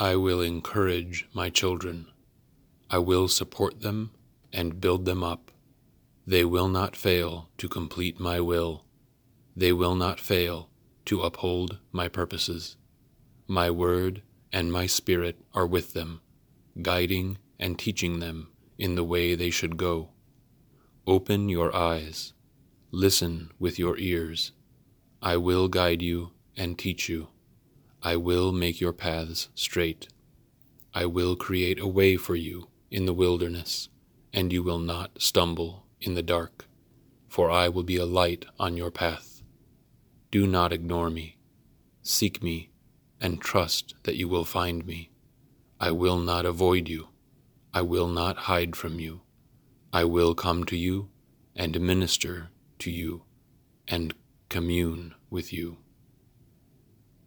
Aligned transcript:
I 0.00 0.16
will 0.16 0.40
encourage 0.40 1.28
my 1.34 1.50
children. 1.50 2.06
I 2.88 2.96
will 2.96 3.28
support 3.28 3.82
them 3.82 4.12
and 4.50 4.80
build 4.80 5.04
them 5.04 5.22
up. 5.22 5.50
They 6.26 6.42
will 6.42 6.68
not 6.68 6.96
fail 6.96 7.50
to 7.58 7.68
complete 7.68 8.18
my 8.18 8.40
will. 8.40 8.86
They 9.54 9.74
will 9.74 9.94
not 9.94 10.18
fail 10.18 10.70
to 11.04 11.20
uphold 11.20 11.80
my 11.92 12.08
purposes. 12.08 12.78
My 13.46 13.70
word 13.70 14.22
and 14.50 14.72
my 14.72 14.86
spirit 14.86 15.38
are 15.52 15.66
with 15.66 15.92
them, 15.92 16.22
guiding 16.80 17.36
and 17.58 17.78
teaching 17.78 18.20
them 18.20 18.48
in 18.78 18.94
the 18.94 19.04
way 19.04 19.34
they 19.34 19.50
should 19.50 19.76
go. 19.76 20.08
Open 21.06 21.50
your 21.50 21.76
eyes, 21.76 22.32
listen 22.90 23.50
with 23.58 23.78
your 23.78 23.98
ears. 23.98 24.52
I 25.20 25.36
will 25.36 25.68
guide 25.68 26.00
you 26.00 26.30
and 26.56 26.78
teach 26.78 27.10
you. 27.10 27.28
I 28.02 28.16
will 28.16 28.50
make 28.50 28.80
your 28.80 28.94
paths 28.94 29.48
straight. 29.54 30.08
I 30.94 31.04
will 31.06 31.36
create 31.36 31.78
a 31.78 31.86
way 31.86 32.16
for 32.16 32.34
you 32.34 32.68
in 32.90 33.04
the 33.04 33.12
wilderness, 33.12 33.88
and 34.32 34.52
you 34.52 34.62
will 34.62 34.78
not 34.78 35.20
stumble 35.20 35.84
in 36.00 36.14
the 36.14 36.22
dark, 36.22 36.66
for 37.28 37.50
I 37.50 37.68
will 37.68 37.82
be 37.82 37.96
a 37.96 38.06
light 38.06 38.46
on 38.58 38.76
your 38.76 38.90
path. 38.90 39.42
Do 40.30 40.46
not 40.46 40.72
ignore 40.72 41.10
me. 41.10 41.36
Seek 42.02 42.42
me 42.42 42.70
and 43.20 43.40
trust 43.40 43.94
that 44.04 44.16
you 44.16 44.28
will 44.28 44.46
find 44.46 44.86
me. 44.86 45.10
I 45.78 45.90
will 45.90 46.18
not 46.18 46.46
avoid 46.46 46.88
you. 46.88 47.08
I 47.74 47.82
will 47.82 48.08
not 48.08 48.36
hide 48.48 48.76
from 48.76 48.98
you. 48.98 49.20
I 49.92 50.04
will 50.04 50.34
come 50.34 50.64
to 50.64 50.76
you 50.76 51.10
and 51.54 51.80
minister 51.80 52.48
to 52.78 52.90
you 52.90 53.24
and 53.86 54.14
commune 54.48 55.14
with 55.28 55.52
you. 55.52 55.76